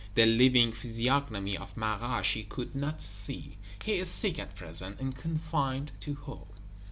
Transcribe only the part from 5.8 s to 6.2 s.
to